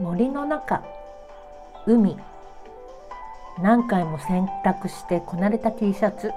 [0.00, 0.84] 森の中
[1.84, 2.16] 海。
[3.60, 6.30] 何回も洗濯してこなれた T シャツ。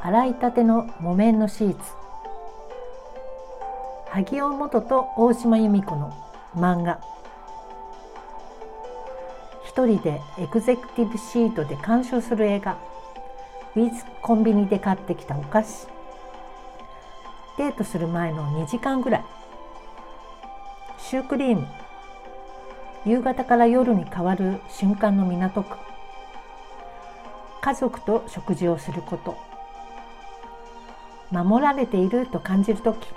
[0.00, 1.92] 洗いたての木綿のシーツ。
[4.10, 6.12] 萩尾元と大島由美子の
[6.54, 7.00] 漫画。
[9.64, 12.78] 一人でエグゼクティブシートで鑑賞する映画。
[13.74, 15.88] ウィズコンビニで買ってきたお菓子。
[17.58, 19.24] デートする前の2時間ぐらい。
[20.96, 21.66] シュークリーム。
[23.06, 25.76] 夕方から夜に変わる瞬間の港区。
[27.62, 29.36] 家族と食事をすること。
[31.30, 33.08] 守られていると感じる時。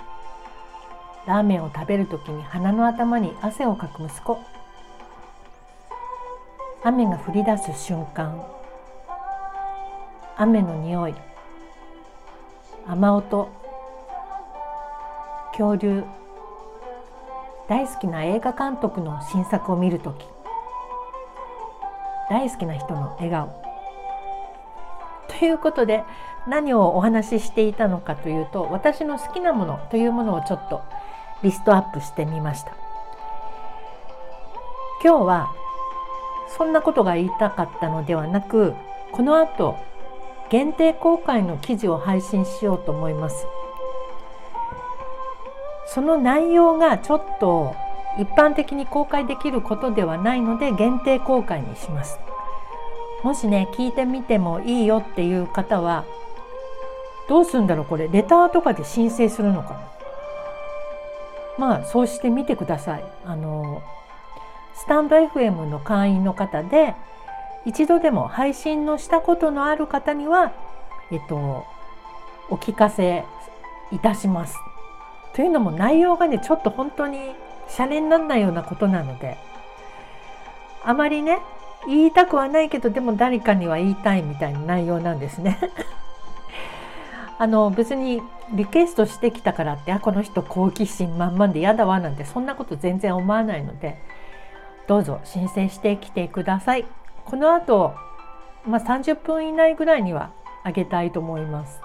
[1.26, 4.40] ラーメンを食べる時に鼻の頭に汗をかく息子。
[6.82, 8.42] 雨が降り出す瞬間。
[10.36, 11.14] 雨の匂い。
[12.86, 13.48] 雨音。
[15.52, 16.04] 恐竜。
[17.68, 20.26] 大好きな映画監督の新作を見る時
[22.28, 23.64] 大好きな人の笑顔。
[25.28, 26.04] ということで
[26.46, 30.82] 何をお話ししていたのかというと私の好きなものというものをちょっと
[31.42, 32.72] リストアップしてみました。
[35.02, 35.54] 今日は
[36.56, 38.74] そんなことが言いたかったのではなく
[39.12, 39.76] この後
[40.50, 43.46] 限定公開の記事を配信しようと思います。
[45.94, 47.76] その内容がちょっと
[48.18, 52.18] 一般的に公開できることではないので限定公開にします。
[53.22, 56.04] もしね聞いてみてもいいよっていう方は
[57.28, 58.08] どうするんだろうこれ。
[58.08, 59.80] レターとかで申請するのかな。
[61.58, 63.04] まあそうしてみてください。
[63.24, 63.80] あの
[64.74, 66.96] スタンド FM の会員の方で
[67.64, 70.52] 一度でも配信のしたことのある方には
[71.12, 71.64] えっと
[72.50, 73.24] お聞かせ
[73.92, 74.58] いたします。
[75.34, 77.18] というのも内容がねちょっと本当に
[77.68, 79.36] シャレにならないようなことなので
[80.84, 81.38] あまりね
[81.86, 85.58] 言いたくはないけどでも誰かには言いたいみたいな内容なんですね。
[87.36, 93.98] あの別にリクエストしてきたからってあこの人好奇心満々で嫌だわなんてそんなこと全然思わないので
[94.86, 96.84] どうぞ申請してきてください。
[97.24, 97.94] この後、
[98.66, 100.30] まあ、30分以内ぐらいには
[100.62, 101.83] あげたいと思います。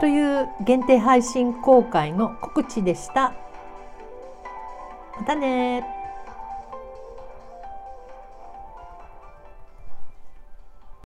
[0.00, 3.32] という限定配信公開の告知でした。
[5.18, 5.95] またね